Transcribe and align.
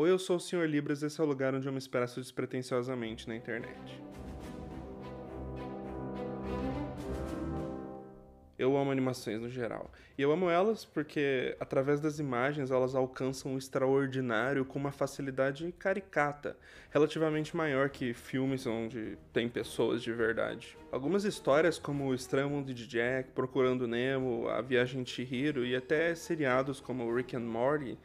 Ou 0.00 0.06
eu 0.06 0.18
sou 0.18 0.36
o 0.36 0.40
Sr. 0.40 0.64
Libras, 0.64 1.02
esse 1.02 1.20
é 1.20 1.22
o 1.22 1.26
lugar 1.26 1.54
onde 1.54 1.68
eu 1.68 1.72
me 1.72 1.78
expresso 1.78 2.22
despretensiosamente 2.22 3.28
na 3.28 3.36
internet. 3.36 4.02
Eu 8.58 8.78
amo 8.78 8.90
animações 8.90 9.42
no 9.42 9.50
geral. 9.50 9.90
E 10.16 10.22
eu 10.22 10.32
amo 10.32 10.48
elas 10.48 10.86
porque, 10.86 11.54
através 11.60 12.00
das 12.00 12.18
imagens, 12.18 12.70
elas 12.70 12.94
alcançam 12.94 13.54
o 13.54 13.58
extraordinário 13.58 14.64
com 14.64 14.78
uma 14.78 14.90
facilidade 14.90 15.70
caricata, 15.78 16.56
relativamente 16.90 17.54
maior 17.54 17.90
que 17.90 18.14
filmes 18.14 18.66
onde 18.66 19.18
tem 19.34 19.50
pessoas 19.50 20.02
de 20.02 20.14
verdade. 20.14 20.78
Algumas 20.90 21.24
histórias, 21.24 21.78
como 21.78 22.06
O 22.06 22.14
Estranho 22.14 22.48
Mundo 22.48 22.72
de 22.72 22.86
Jack, 22.86 23.32
Procurando 23.32 23.86
Nemo, 23.86 24.48
A 24.48 24.62
Viagem 24.62 25.02
de 25.02 25.10
Chihiro 25.10 25.62
e 25.62 25.76
até 25.76 26.14
seriados 26.14 26.80
como 26.80 27.14
Rick 27.14 27.36
and 27.36 27.40
Morty, 27.40 27.98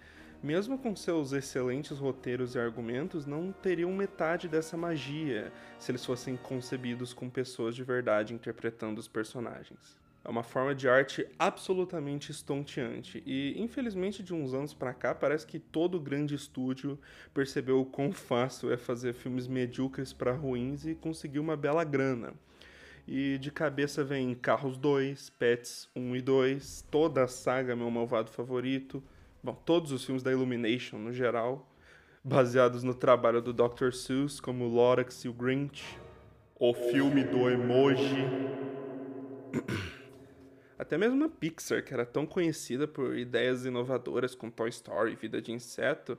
mesmo 0.45 0.77
com 0.77 0.95
seus 0.95 1.33
excelentes 1.33 1.97
roteiros 1.97 2.53
e 2.53 2.59
argumentos, 2.59 3.25
não 3.25 3.51
teriam 3.51 3.91
metade 3.91 4.47
dessa 4.47 4.77
magia 4.77 5.51
se 5.79 5.89
eles 5.91 6.05
fossem 6.05 6.37
concebidos 6.37 7.13
com 7.13 7.27
pessoas 7.27 7.75
de 7.75 7.83
verdade 7.83 8.31
interpretando 8.31 8.99
os 8.99 9.07
personagens. 9.07 9.99
É 10.23 10.29
uma 10.29 10.43
forma 10.43 10.75
de 10.75 10.87
arte 10.87 11.27
absolutamente 11.39 12.31
estonteante. 12.31 13.23
E, 13.25 13.55
infelizmente, 13.57 14.21
de 14.21 14.35
uns 14.35 14.53
anos 14.53 14.71
para 14.71 14.93
cá, 14.93 15.15
parece 15.15 15.47
que 15.47 15.57
todo 15.57 15.99
grande 15.99 16.35
estúdio 16.35 16.99
percebeu 17.33 17.79
o 17.79 17.85
quão 17.85 18.11
fácil 18.11 18.71
é 18.71 18.77
fazer 18.77 19.13
filmes 19.13 19.47
medíocres 19.47 20.13
para 20.13 20.31
ruins 20.31 20.85
e 20.85 20.93
conseguir 20.93 21.39
uma 21.39 21.57
bela 21.57 21.83
grana. 21.83 22.33
E 23.07 23.39
de 23.39 23.51
cabeça 23.51 24.03
vem 24.03 24.35
Carros 24.35 24.77
2, 24.77 25.31
Pets 25.31 25.89
1 25.95 26.15
e 26.15 26.21
2, 26.21 26.85
toda 26.91 27.23
a 27.23 27.27
saga 27.27 27.75
Meu 27.75 27.89
Malvado 27.89 28.29
Favorito, 28.29 29.03
bom, 29.45 29.53
todos 29.53 29.91
os 29.91 30.03
filmes 30.03 30.23
da 30.23 30.31
Illumination 30.31 30.97
no 30.97 31.13
geral, 31.13 31.69
baseados 32.23 32.81
no 32.81 32.95
trabalho 32.95 33.41
do 33.41 33.53
Dr. 33.53 33.91
Seuss, 33.91 34.39
como 34.39 34.67
Lorax 34.67 35.23
e 35.23 35.29
o 35.29 35.33
Grinch, 35.33 35.99
o 36.59 36.73
filme 36.73 37.23
do 37.23 37.47
emoji. 37.47 38.25
Até 40.79 40.97
mesmo 40.97 41.23
a 41.23 41.29
Pixar, 41.29 41.83
que 41.85 41.93
era 41.93 42.05
tão 42.05 42.25
conhecida 42.25 42.87
por 42.87 43.15
ideias 43.15 43.65
inovadoras 43.65 44.33
com 44.33 44.49
Toy 44.49 44.69
Story, 44.69 45.15
Vida 45.15 45.39
de 45.39 45.51
Inseto, 45.51 46.17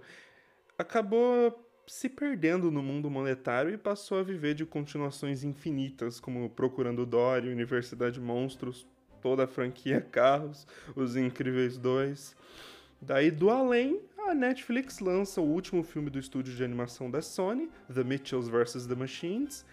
acabou 0.79 1.69
se 1.87 2.09
perdendo 2.09 2.71
no 2.71 2.83
mundo 2.83 3.11
monetário 3.11 3.73
e 3.73 3.77
passou 3.77 4.19
a 4.19 4.23
viver 4.23 4.55
de 4.55 4.65
continuações 4.65 5.43
infinitas, 5.43 6.21
como 6.21 6.49
Procurando 6.49 7.05
Dory, 7.05 7.49
Universidade 7.49 8.21
Monstros, 8.21 8.87
toda 9.21 9.45
a 9.45 9.49
franquia 9.49 10.01
Carros, 10.01 10.67
Os 10.95 11.17
Incríveis 11.17 11.77
2. 11.77 12.37
Daí 13.07 13.31
do 13.31 13.51
além, 13.51 14.01
a 14.19 14.35
Netflix 14.35 14.99
lança 14.99 15.41
o 15.41 15.45
último 15.45 15.85
filme 15.85 16.11
do 16.11 16.19
estúdio 16.19 16.53
de 16.53 16.65
animação 16.65 17.09
da 17.09 17.23
Sony, 17.23 17.71
The 17.93 18.03
Mitchells 18.03 18.51
vs. 18.51 18.85
The 18.85 18.97
Machines. 18.97 19.65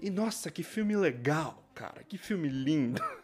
E 0.00 0.08
nossa, 0.08 0.50
que 0.50 0.62
filme 0.62 0.96
legal, 0.96 1.62
cara, 1.74 2.02
que 2.02 2.16
filme 2.16 2.48
lindo. 2.48 3.02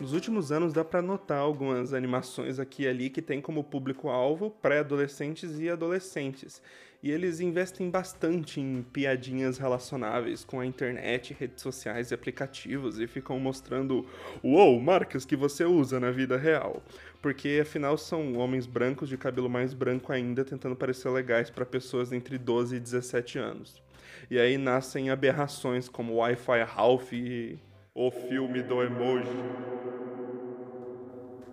Nos 0.00 0.14
últimos 0.14 0.50
anos 0.50 0.72
dá 0.72 0.82
para 0.82 1.02
notar 1.02 1.36
algumas 1.36 1.92
animações 1.92 2.58
aqui 2.58 2.84
e 2.84 2.88
ali 2.88 3.10
que 3.10 3.20
tem 3.20 3.38
como 3.38 3.62
público-alvo 3.62 4.50
pré-adolescentes 4.50 5.60
e 5.60 5.68
adolescentes. 5.68 6.62
E 7.02 7.10
eles 7.10 7.38
investem 7.38 7.90
bastante 7.90 8.62
em 8.62 8.82
piadinhas 8.82 9.58
relacionáveis 9.58 10.42
com 10.42 10.58
a 10.58 10.64
internet, 10.64 11.36
redes 11.38 11.62
sociais 11.62 12.10
e 12.10 12.14
aplicativos 12.14 12.98
e 12.98 13.06
ficam 13.06 13.38
mostrando 13.38 14.06
uou, 14.42 14.80
marcas 14.80 15.26
que 15.26 15.36
você 15.36 15.66
usa 15.66 16.00
na 16.00 16.10
vida 16.10 16.38
real. 16.38 16.82
Porque 17.20 17.58
afinal 17.60 17.98
são 17.98 18.38
homens 18.38 18.64
brancos 18.66 19.06
de 19.06 19.18
cabelo 19.18 19.50
mais 19.50 19.74
branco 19.74 20.12
ainda 20.14 20.46
tentando 20.46 20.74
parecer 20.74 21.10
legais 21.10 21.50
para 21.50 21.66
pessoas 21.66 22.10
entre 22.10 22.38
12 22.38 22.76
e 22.76 22.80
17 22.80 23.38
anos. 23.38 23.82
E 24.30 24.38
aí 24.38 24.56
nascem 24.56 25.10
aberrações 25.10 25.90
como 25.90 26.14
Wi-Fi 26.14 26.62
Ralph 26.62 27.12
e 27.12 27.58
o 27.94 28.10
filme 28.10 28.62
do 28.62 28.82
emoji 28.82 29.28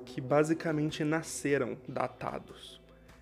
que 0.05 0.21
basicamente 0.21 1.03
nasceram 1.03 1.77
datados. 1.87 2.81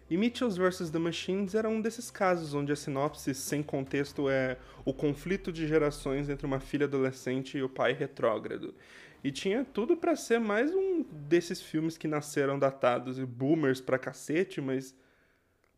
E 0.09 0.15
Mitchells 0.15 0.57
vs. 0.57 0.91
The 0.91 0.99
Machines 0.99 1.55
era 1.55 1.67
um 1.67 1.81
desses 1.81 2.11
casos 2.11 2.53
onde 2.53 2.71
a 2.71 2.75
sinopse 2.75 3.33
sem 3.33 3.63
contexto 3.63 4.29
é 4.29 4.57
o 4.85 4.93
conflito 4.93 5.51
de 5.51 5.67
gerações 5.67 6.29
entre 6.29 6.45
uma 6.45 6.59
filha 6.59 6.85
adolescente 6.85 7.57
e 7.57 7.63
o 7.63 7.69
pai 7.69 7.93
retrógrado. 7.93 8.75
E 9.23 9.31
tinha 9.31 9.65
tudo 9.65 9.97
para 9.97 10.15
ser 10.15 10.39
mais 10.39 10.73
um 10.75 11.03
desses 11.11 11.59
filmes 11.59 11.97
que 11.97 12.07
nasceram 12.07 12.59
datados 12.59 13.17
e 13.17 13.25
boomers 13.25 13.81
pra 13.81 13.97
cacete, 13.97 14.61
mas. 14.61 14.95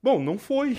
Bom, 0.03 0.21
não 0.21 0.37
foi. 0.37 0.75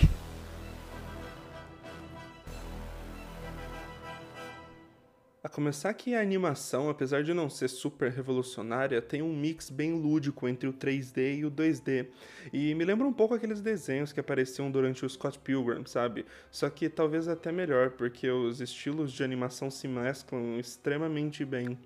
A 5.41 5.47
começar 5.47 5.93
que 5.93 6.13
a 6.13 6.19
animação, 6.19 6.89
apesar 6.89 7.23
de 7.23 7.33
não 7.33 7.49
ser 7.49 7.69
super 7.69 8.11
revolucionária, 8.11 9.01
tem 9.01 9.21
um 9.21 9.33
mix 9.33 9.69
bem 9.69 9.93
lúdico 9.93 10.49
entre 10.49 10.67
o 10.67 10.73
3D 10.73 11.37
e 11.37 11.45
o 11.45 11.51
2D. 11.51 12.07
E 12.51 12.75
me 12.75 12.83
lembra 12.83 13.07
um 13.07 13.13
pouco 13.13 13.33
aqueles 13.33 13.61
desenhos 13.61 14.11
que 14.11 14.19
apareciam 14.19 14.69
durante 14.69 15.05
o 15.05 15.09
Scott 15.09 15.39
Pilgrim, 15.39 15.85
sabe? 15.85 16.25
Só 16.51 16.69
que 16.69 16.89
talvez 16.89 17.29
até 17.29 17.53
melhor, 17.53 17.91
porque 17.91 18.29
os 18.29 18.59
estilos 18.59 19.13
de 19.13 19.23
animação 19.23 19.71
se 19.71 19.87
mesclam 19.87 20.59
extremamente 20.59 21.45
bem, 21.45 21.77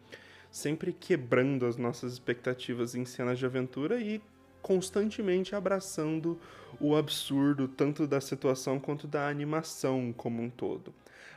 sempre 0.50 0.92
quebrando 0.92 1.68
as 1.68 1.78
nossas 1.78 2.14
expectativas 2.14 2.96
em 2.96 3.06
cenas 3.06 3.38
de 3.38 3.46
aventura 3.46 4.02
e 4.02 4.20
constantemente 4.64 5.54
abraçando 5.54 6.40
o 6.80 6.96
absurdo 6.96 7.68
tanto 7.68 8.08
da 8.08 8.20
situação 8.20 8.80
quanto 8.80 9.06
da 9.06 9.28
animação 9.28 10.12
como 10.12 10.42
um 10.42 10.50
todo 10.50 10.92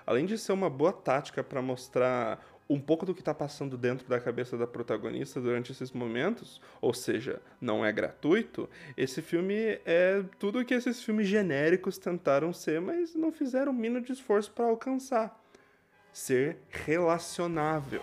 além 0.06 0.26
de 0.26 0.36
ser 0.38 0.52
uma 0.52 0.70
boa 0.70 0.92
tática 0.92 1.42
para 1.42 1.60
mostrar 1.62 2.40
um 2.68 2.80
pouco 2.80 3.06
do 3.06 3.14
que 3.14 3.20
está 3.20 3.32
passando 3.32 3.76
dentro 3.76 4.08
da 4.08 4.18
cabeça 4.18 4.56
da 4.56 4.66
protagonista 4.66 5.40
durante 5.40 5.70
esses 5.72 5.92
momentos, 5.92 6.60
ou 6.80 6.92
seja, 6.92 7.40
não 7.60 7.84
é 7.84 7.92
gratuito, 7.92 8.68
esse 8.96 9.22
filme 9.22 9.80
é 9.84 10.22
tudo 10.38 10.60
o 10.60 10.64
que 10.64 10.74
esses 10.74 11.02
filmes 11.02 11.28
genéricos 11.28 11.96
tentaram 11.96 12.52
ser, 12.52 12.80
mas 12.80 13.14
não 13.14 13.30
fizeram 13.30 13.72
o 13.72 13.74
mínimo 13.74 14.04
de 14.04 14.12
esforço 14.12 14.50
para 14.50 14.66
alcançar. 14.66 15.40
Ser 16.12 16.56
relacionável. 16.70 18.02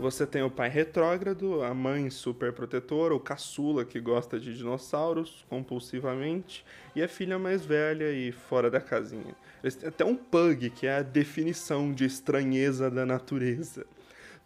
Você 0.00 0.26
tem 0.26 0.42
o 0.42 0.50
pai 0.50 0.70
retrógrado, 0.70 1.62
a 1.62 1.74
mãe 1.74 2.08
super 2.08 2.54
protetora, 2.54 3.14
o 3.14 3.20
caçula 3.20 3.84
que 3.84 4.00
gosta 4.00 4.40
de 4.40 4.56
dinossauros 4.56 5.44
compulsivamente 5.46 6.64
e 6.96 7.02
a 7.02 7.06
filha 7.06 7.38
mais 7.38 7.66
velha 7.66 8.10
e 8.10 8.32
fora 8.32 8.70
da 8.70 8.80
casinha. 8.80 9.36
Eles 9.62 9.74
têm 9.74 9.90
até 9.90 10.02
um 10.02 10.16
pug, 10.16 10.70
que 10.70 10.86
é 10.86 10.94
a 10.96 11.02
definição 11.02 11.92
de 11.92 12.06
estranheza 12.06 12.90
da 12.90 13.04
natureza. 13.04 13.84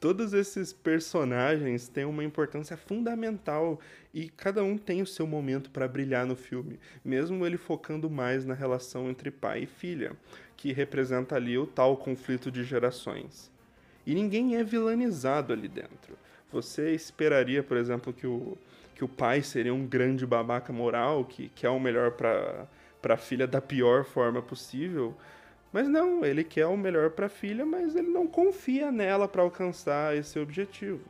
Todos 0.01 0.35
esses 0.35 0.73
personagens 0.73 1.87
têm 1.87 2.05
uma 2.05 2.25
importância 2.25 2.77
fundamental 2.77 3.79
e 4.13 4.29
cada 4.31 4.65
um 4.65 4.77
tem 4.77 5.03
o 5.03 5.07
seu 5.07 5.25
momento 5.25 5.71
para 5.71 5.87
brilhar 5.87 6.27
no 6.27 6.35
filme, 6.35 6.81
mesmo 7.05 7.47
ele 7.47 7.57
focando 7.57 8.11
mais 8.11 8.45
na 8.45 8.55
relação 8.55 9.09
entre 9.09 9.31
pai 9.31 9.63
e 9.63 9.67
filha, 9.67 10.17
que 10.57 10.73
representa 10.73 11.37
ali 11.37 11.57
o 11.57 11.65
tal 11.65 11.97
conflito 11.97 12.51
de 12.51 12.65
gerações. 12.65 13.54
E 14.07 14.15
ninguém 14.15 14.57
é 14.57 14.65
vilanizado 14.65 15.53
ali 15.53 15.69
dentro. 15.69 16.17
Você 16.53 16.93
esperaria, 16.93 17.63
por 17.63 17.77
exemplo, 17.77 18.13
que 18.13 18.27
o, 18.27 18.57
que 18.95 19.05
o 19.05 19.09
pai 19.09 19.43
seria 19.43 19.75
um 19.75 19.87
grande 19.87 20.27
babaca 20.27 20.73
moral, 20.73 21.25
que 21.25 21.49
quer 21.49 21.71
o 21.71 21.81
melhor 21.81 22.13
para 22.13 22.69
a 23.09 23.17
filha 23.17 23.47
da 23.47 23.61
pior 23.61 24.05
forma 24.05 24.41
possível. 24.41 25.17
Mas 25.73 25.89
não, 25.89 26.25
ele 26.25 26.45
quer 26.45 26.67
o 26.67 26.77
melhor 26.77 27.11
para 27.11 27.27
a 27.27 27.29
filha, 27.29 27.67
mas 27.67 27.97
ele 27.97 28.09
não 28.09 28.27
confia 28.27 28.93
nela 28.93 29.27
para 29.27 29.43
alcançar 29.43 30.17
esse 30.17 30.39
objetivo. 30.39 31.00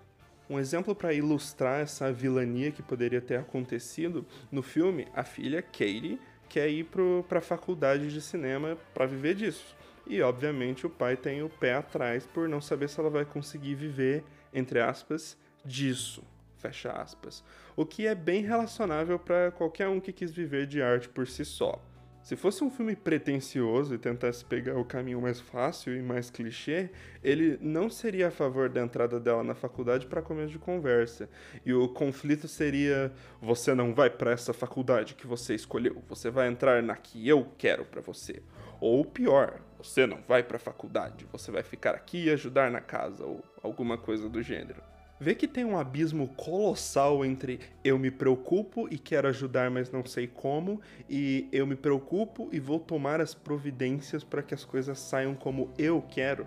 Um 0.49 0.58
exemplo 0.58 0.94
para 0.94 1.12
ilustrar 1.12 1.81
essa 1.81 2.12
vilania 2.12 2.70
que 2.70 2.82
poderia 2.82 3.20
ter 3.20 3.38
acontecido 3.38 4.25
no 4.50 4.62
filme, 4.62 5.06
a 5.14 5.25
filha 5.25 5.62
Katie 5.62 6.19
quer 6.49 6.69
ir 6.69 6.87
para 7.29 7.38
a 7.38 7.43
faculdade 7.43 8.12
de 8.12 8.20
cinema 8.20 8.76
para 8.93 9.06
viver 9.06 9.35
disso. 9.35 9.75
E 10.06 10.20
obviamente 10.20 10.86
o 10.86 10.90
pai 10.90 11.16
tem 11.16 11.42
o 11.42 11.48
pé 11.48 11.74
atrás 11.74 12.26
por 12.26 12.48
não 12.48 12.60
saber 12.60 12.88
se 12.88 13.00
ela 13.00 13.10
vai 13.10 13.24
conseguir 13.24 13.74
viver, 13.74 14.24
entre 14.52 14.80
aspas, 14.80 15.36
disso. 15.64 16.22
Fecha 16.58 16.92
aspas. 16.92 17.42
O 17.76 17.84
que 17.84 18.06
é 18.06 18.14
bem 18.14 18.42
relacionável 18.42 19.18
para 19.18 19.50
qualquer 19.50 19.88
um 19.88 20.00
que 20.00 20.12
quis 20.12 20.30
viver 20.30 20.66
de 20.66 20.82
arte 20.82 21.08
por 21.08 21.26
si 21.26 21.44
só. 21.44 21.80
Se 22.25 22.37
fosse 22.37 22.65
um 22.65 22.71
filme 22.71 22.97
pretensioso 22.97 23.94
e 23.94 23.99
tentasse 23.99 24.43
pegar 24.43 24.79
o 24.79 24.85
caminho 24.85 25.21
mais 25.21 25.41
fácil 25.41 25.94
e 25.94 26.00
mais 26.00 26.31
clichê, 26.31 26.88
ele 27.23 27.59
não 27.61 27.91
seria 27.91 28.29
a 28.29 28.31
favor 28.31 28.71
da 28.71 28.81
entrada 28.81 29.21
dela 29.21 29.44
na 29.44 29.55
faculdade 29.55 30.06
para 30.06 30.23
começo 30.23 30.50
de 30.50 30.59
conversa. 30.59 31.29
E 31.67 31.75
o 31.75 31.87
conflito 31.87 32.49
seria: 32.49 33.12
você 33.43 33.75
não 33.75 33.93
vai 33.93 34.09
para 34.09 34.31
essa 34.31 34.55
faculdade 34.55 35.15
que 35.15 35.26
você 35.26 35.55
escolheu, 35.55 36.03
você 36.09 36.31
vai 36.31 36.49
entrar 36.49 36.82
na 36.82 36.97
que 36.97 37.29
eu 37.29 37.47
quero 37.59 37.85
para 37.85 38.00
você. 38.00 38.43
Ou 38.81 39.05
pior, 39.05 39.61
você 39.76 40.06
não 40.06 40.23
vai 40.26 40.43
para 40.43 40.56
a 40.56 40.61
faculdade, 40.61 41.26
você 41.31 41.50
vai 41.50 41.62
ficar 41.62 41.94
aqui 41.94 42.25
e 42.25 42.31
ajudar 42.31 42.71
na 42.71 42.81
casa 42.81 43.23
ou 43.23 43.44
alguma 43.62 43.99
coisa 43.99 44.31
do 44.31 44.41
gênero. 44.41 44.94
Vê 45.19 45.34
que 45.34 45.46
tem 45.46 45.64
um 45.64 45.78
abismo 45.78 46.28
colossal 46.28 47.25
entre 47.25 47.61
eu 47.84 47.99
me 47.99 48.11
preocupo 48.11 48.88
e 48.90 48.99
quero 48.99 49.28
ajudar, 49.28 49.70
mas 49.70 49.90
não 49.90 50.05
sei 50.05 50.26
como, 50.26 50.81
e 51.08 51.49
eu 51.52 51.66
me 51.66 51.76
preocupo 51.76 52.49
e 52.52 52.58
vou 52.58 52.81
tomar 52.81 53.20
as 53.20 53.32
providências 53.32 54.25
para 54.25 54.43
que 54.43 54.55
as 54.55 54.64
coisas 54.64 54.99
saiam 54.99 55.34
como 55.34 55.72
eu 55.78 56.02
quero. 56.02 56.46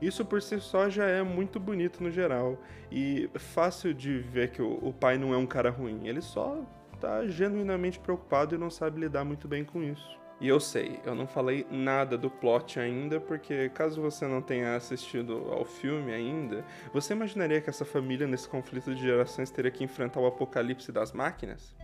Isso 0.00 0.24
por 0.24 0.40
si 0.40 0.58
só 0.60 0.88
já 0.88 1.06
é 1.06 1.22
muito 1.22 1.60
bonito 1.60 2.02
no 2.02 2.10
geral 2.10 2.58
e 2.90 3.28
fácil 3.34 3.92
de 3.92 4.20
ver 4.20 4.52
que 4.52 4.62
o, 4.62 4.92
pai 4.92 5.18
não 5.18 5.34
é 5.34 5.36
um 5.36 5.46
cara 5.46 5.70
ruim, 5.70 6.06
ele 6.06 6.22
só 6.22 6.64
tá 7.00 7.26
genuinamente 7.26 7.98
preocupado 7.98 8.54
e 8.54 8.58
não 8.58 8.70
sabe 8.70 9.00
lidar 9.00 9.24
muito 9.24 9.46
bem 9.46 9.64
com 9.64 9.82
isso. 9.82 10.18
E 10.40 10.46
eu 10.46 10.60
sei, 10.60 11.00
eu 11.04 11.16
não 11.16 11.26
falei 11.26 11.66
nada 11.68 12.16
do 12.16 12.30
plot 12.30 12.78
ainda, 12.78 13.18
porque 13.18 13.68
caso 13.70 14.00
você 14.00 14.24
não 14.26 14.40
tenha 14.40 14.76
assistido 14.76 15.48
ao 15.50 15.64
filme 15.64 16.12
ainda, 16.12 16.64
você 16.92 17.12
imaginaria 17.12 17.60
que 17.60 17.68
essa 17.68 17.84
família 17.84 18.24
nesse 18.24 18.48
conflito 18.48 18.94
de 18.94 19.02
gerações 19.02 19.50
teria 19.50 19.70
que 19.70 19.82
enfrentar 19.82 20.20
o 20.20 20.26
apocalipse 20.26 20.92
das 20.92 21.12
máquinas? 21.12 21.74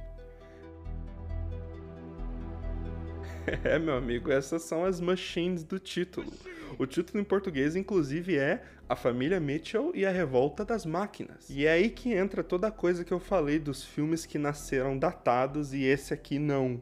É, 3.62 3.78
meu 3.78 3.94
amigo, 3.94 4.32
essas 4.32 4.62
são 4.62 4.86
as 4.86 5.00
machines 5.02 5.64
do 5.64 5.78
título. 5.78 6.32
O 6.78 6.86
título 6.86 7.20
em 7.20 7.24
português, 7.24 7.76
inclusive, 7.76 8.36
é 8.36 8.62
A 8.88 8.96
Família 8.96 9.38
Mitchell 9.38 9.92
e 9.94 10.04
a 10.04 10.10
Revolta 10.10 10.64
das 10.64 10.84
Máquinas. 10.84 11.48
E 11.50 11.66
é 11.66 11.72
aí 11.72 11.90
que 11.90 12.12
entra 12.12 12.42
toda 12.42 12.68
a 12.68 12.70
coisa 12.70 13.04
que 13.04 13.12
eu 13.12 13.20
falei 13.20 13.58
dos 13.58 13.84
filmes 13.84 14.26
que 14.26 14.38
nasceram 14.38 14.98
datados 14.98 15.72
e 15.72 15.84
esse 15.84 16.12
aqui 16.12 16.38
não. 16.38 16.80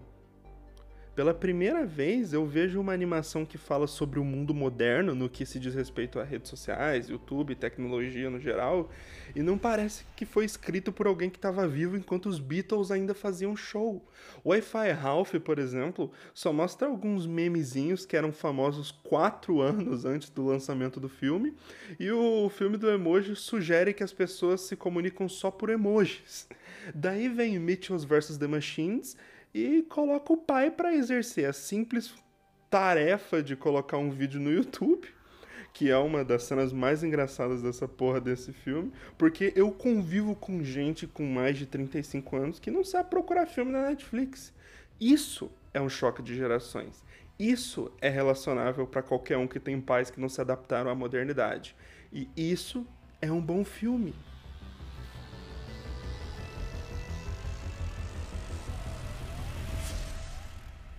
Pela 1.14 1.34
primeira 1.34 1.84
vez 1.84 2.32
eu 2.32 2.46
vejo 2.46 2.80
uma 2.80 2.94
animação 2.94 3.44
que 3.44 3.58
fala 3.58 3.86
sobre 3.86 4.18
o 4.18 4.24
mundo 4.24 4.54
moderno 4.54 5.14
no 5.14 5.28
que 5.28 5.44
se 5.44 5.60
diz 5.60 5.74
respeito 5.74 6.18
a 6.18 6.24
redes 6.24 6.48
sociais, 6.48 7.10
YouTube, 7.10 7.54
tecnologia 7.54 8.30
no 8.30 8.40
geral, 8.40 8.90
e 9.36 9.42
não 9.42 9.58
parece 9.58 10.06
que 10.16 10.24
foi 10.24 10.46
escrito 10.46 10.90
por 10.90 11.06
alguém 11.06 11.28
que 11.28 11.36
estava 11.36 11.68
vivo 11.68 11.98
enquanto 11.98 12.30
os 12.30 12.38
Beatles 12.38 12.90
ainda 12.90 13.12
faziam 13.14 13.54
show. 13.54 14.02
O 14.42 14.50
Wi-Fi 14.50 14.90
Ralph, 14.92 15.34
por 15.44 15.58
exemplo, 15.58 16.10
só 16.32 16.50
mostra 16.50 16.88
alguns 16.88 17.26
memezinhos 17.26 18.06
que 18.06 18.16
eram 18.16 18.32
famosos 18.32 18.90
quatro 18.90 19.60
anos 19.62 20.06
antes 20.06 20.30
do 20.30 20.46
lançamento 20.46 20.98
do 20.98 21.10
filme, 21.10 21.54
e 22.00 22.10
o 22.10 22.48
filme 22.48 22.78
do 22.78 22.90
emoji 22.90 23.36
sugere 23.36 23.92
que 23.92 24.02
as 24.02 24.14
pessoas 24.14 24.62
se 24.62 24.76
comunicam 24.76 25.28
só 25.28 25.50
por 25.50 25.68
emojis. 25.68 26.48
Daí 26.94 27.28
vem 27.28 27.58
Mitchells 27.58 28.06
vs. 28.06 28.38
The 28.38 28.46
Machines 28.46 29.14
e 29.54 29.82
coloca 29.82 30.32
o 30.32 30.36
pai 30.36 30.70
para 30.70 30.94
exercer 30.94 31.48
a 31.48 31.52
simples 31.52 32.14
tarefa 32.70 33.42
de 33.42 33.54
colocar 33.54 33.98
um 33.98 34.10
vídeo 34.10 34.40
no 34.40 34.50
YouTube, 34.50 35.06
que 35.72 35.90
é 35.90 35.96
uma 35.96 36.24
das 36.24 36.44
cenas 36.44 36.72
mais 36.72 37.04
engraçadas 37.04 37.62
dessa 37.62 37.86
porra 37.86 38.20
desse 38.20 38.52
filme, 38.52 38.92
porque 39.18 39.52
eu 39.54 39.70
convivo 39.70 40.34
com 40.34 40.62
gente 40.62 41.06
com 41.06 41.24
mais 41.24 41.58
de 41.58 41.66
35 41.66 42.36
anos 42.36 42.58
que 42.58 42.70
não 42.70 42.84
sabe 42.84 43.10
procurar 43.10 43.46
filme 43.46 43.72
na 43.72 43.88
Netflix. 43.88 44.52
Isso 45.00 45.50
é 45.74 45.80
um 45.80 45.88
choque 45.88 46.22
de 46.22 46.34
gerações. 46.34 47.04
Isso 47.38 47.90
é 48.00 48.08
relacionável 48.08 48.86
para 48.86 49.02
qualquer 49.02 49.36
um 49.36 49.48
que 49.48 49.58
tem 49.58 49.80
pais 49.80 50.10
que 50.10 50.20
não 50.20 50.28
se 50.28 50.40
adaptaram 50.40 50.90
à 50.90 50.94
modernidade. 50.94 51.74
E 52.12 52.28
isso 52.36 52.86
é 53.20 53.32
um 53.32 53.40
bom 53.40 53.64
filme. 53.64 54.14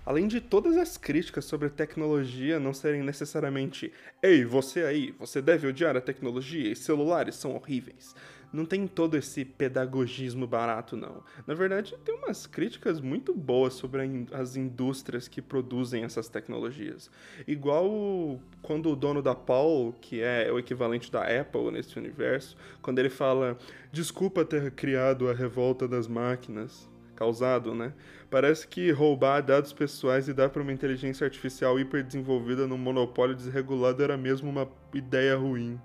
Além 0.06 0.28
de 0.28 0.42
todas 0.42 0.76
as 0.76 0.98
críticas 0.98 1.46
sobre 1.46 1.70
tecnologia 1.70 2.60
não 2.60 2.74
serem 2.74 3.02
necessariamente 3.02 3.92
Ei, 4.22 4.44
você 4.44 4.84
aí, 4.84 5.16
você 5.18 5.42
deve 5.42 5.68
odiar 5.68 5.96
a 5.96 6.02
tecnologia 6.02 6.72
e 6.72 6.76
celulares 6.76 7.36
são 7.36 7.56
horríveis. 7.56 8.14
Não 8.52 8.66
tem 8.66 8.86
todo 8.86 9.18
esse 9.18 9.44
pedagogismo 9.44 10.46
barato, 10.46 10.96
não. 10.96 11.24
Na 11.48 11.56
verdade, 11.56 11.96
tem 12.06 12.14
umas 12.14 12.46
críticas 12.46 13.02
muito 13.02 13.34
boas 13.34 13.74
sobre 13.74 14.28
as 14.32 14.56
indústrias 14.56 15.28
que 15.28 15.42
produzem 15.42 16.04
essas 16.04 16.30
tecnologias. 16.30 17.10
Igual 17.48 18.40
quando 18.62 18.92
o 18.92 18.96
dono 18.96 19.24
da 19.24 19.34
Paul, 19.34 19.94
que 20.00 20.22
é 20.22 20.52
o 20.52 20.60
equivalente 20.60 21.12
da 21.12 21.24
Apple 21.24 21.72
nesse 21.72 21.98
universo, 21.98 22.56
quando 22.80 23.00
ele 23.00 23.10
fala: 23.10 23.58
Desculpa 23.92 24.46
ter 24.46 24.70
criado 24.70 25.30
a 25.30 25.34
revolta 25.34 25.88
das 25.88 26.08
máquinas 26.08 26.93
causado, 27.13 27.74
né? 27.74 27.94
Parece 28.30 28.68
que 28.68 28.92
roubar 28.92 29.42
dados 29.42 29.71
pessoais 29.71 30.27
e 30.27 30.33
dar 30.33 30.50
para 30.50 30.62
uma 30.62 30.74
inteligência 30.74 31.25
artificial 31.25 31.80
hiperdesenvolvida 31.80 32.68
num 32.68 32.77
monopólio 32.77 33.36
desregulado 33.36 34.04
era 34.04 34.18
mesmo 34.18 34.50
uma 34.50 34.68
ideia 34.94 35.36
ruim. 35.36 35.80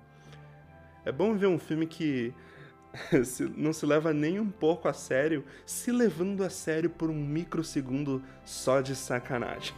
É 1.05 1.13
bom 1.13 1.37
ver 1.37 1.47
um 1.47 1.59
filme 1.59 1.87
que 1.87 2.33
não 3.57 3.73
se 3.73 3.87
leva 3.87 4.13
nem 4.13 4.41
um 4.41 4.51
pouco 4.51 4.89
a 4.89 4.93
sério, 4.93 5.45
se 5.65 5.93
levando 5.93 6.43
a 6.43 6.51
sério 6.51 6.91
por 6.91 7.11
um 7.11 7.15
microsegundo 7.15 8.23
só 8.45 8.81
de 8.81 8.97
sacanagem. 8.97 9.75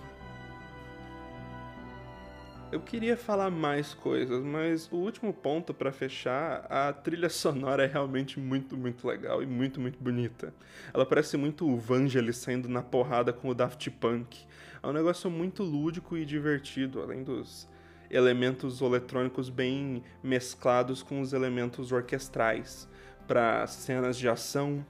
Eu 2.72 2.78
queria 2.78 3.16
falar 3.16 3.50
mais 3.50 3.94
coisas, 3.94 4.44
mas 4.44 4.88
o 4.92 4.96
último 4.96 5.34
ponto 5.34 5.74
para 5.74 5.90
fechar, 5.90 6.64
a 6.70 6.92
trilha 6.92 7.26
sonora 7.30 7.82
é 7.82 7.86
realmente 7.88 8.38
muito, 8.38 8.76
muito 8.76 9.08
legal 9.08 9.42
e 9.42 9.46
muito, 9.46 9.80
muito 9.80 9.98
bonita. 10.00 10.54
Ela 10.94 11.04
parece 11.04 11.36
muito 11.36 11.68
o 11.68 11.76
Vangelis 11.76 12.36
saindo 12.36 12.68
na 12.68 12.80
porrada 12.80 13.32
com 13.32 13.48
o 13.48 13.54
Daft 13.54 13.90
Punk. 13.90 14.46
É 14.80 14.86
um 14.86 14.92
negócio 14.92 15.28
muito 15.28 15.64
lúdico 15.64 16.16
e 16.16 16.24
divertido, 16.24 17.02
além 17.02 17.24
dos 17.24 17.68
elementos 18.08 18.80
eletrônicos 18.80 19.50
bem 19.50 20.04
mesclados 20.22 21.02
com 21.02 21.20
os 21.20 21.32
elementos 21.32 21.90
orquestrais 21.90 22.88
para 23.26 23.66
cenas 23.66 24.16
de 24.16 24.28
ação, 24.28 24.86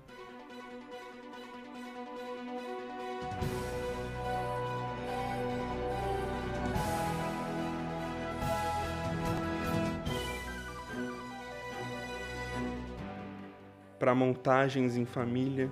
para 14.00 14.14
montagens 14.14 14.96
em 14.96 15.04
família. 15.04 15.70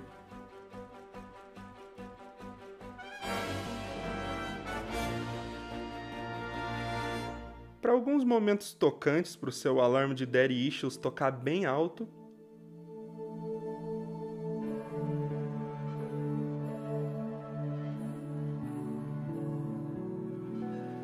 Para 7.81 7.91
alguns 7.91 8.23
momentos 8.23 8.71
tocantes 8.71 9.35
para 9.35 9.49
o 9.49 9.51
seu 9.51 9.81
alarme 9.81 10.13
de 10.13 10.27
Daddy 10.27 10.67
Issues 10.67 10.95
tocar 10.95 11.31
bem 11.31 11.65
alto. 11.65 12.07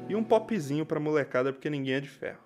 E 0.08 0.16
um 0.16 0.24
popzinho 0.24 0.86
para 0.86 1.00
molecada 1.00 1.52
porque 1.52 1.72
ninguém 1.72 1.96
é 1.96 2.02
de 2.02 2.08
ferro. 2.08 2.45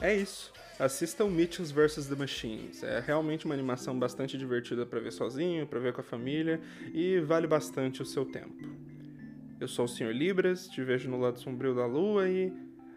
É 0.00 0.14
isso. 0.14 0.50
Assistam 0.78 1.26
Mitchells 1.26 1.74
vs. 1.74 2.06
The 2.06 2.14
Machines. 2.14 2.82
É 2.82 3.00
realmente 3.00 3.44
uma 3.44 3.52
animação 3.52 3.98
bastante 3.98 4.38
divertida 4.38 4.86
para 4.86 4.98
ver 4.98 5.12
sozinho, 5.12 5.66
para 5.66 5.78
ver 5.78 5.92
com 5.92 6.00
a 6.00 6.04
família 6.04 6.58
e 6.94 7.20
vale 7.20 7.46
bastante 7.46 8.00
o 8.00 8.06
seu 8.06 8.24
tempo. 8.24 8.66
Eu 9.60 9.68
sou 9.68 9.84
o 9.84 9.88
Sr. 9.88 10.10
Libras, 10.10 10.66
te 10.68 10.82
vejo 10.82 11.10
no 11.10 11.20
lado 11.20 11.38
sombrio 11.38 11.74
da 11.74 11.84
lua 11.84 12.26
e. 12.28 12.50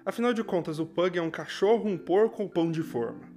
Afinal 0.05 0.33
de 0.33 0.43
contas, 0.45 0.79
o 0.79 0.85
Pug 0.85 1.17
é 1.17 1.21
um 1.21 1.29
cachorro, 1.29 1.89
um 1.89 1.97
porco 1.97 2.43
ou 2.43 2.49
pão 2.49 2.71
de 2.71 2.81
forma? 2.81 3.32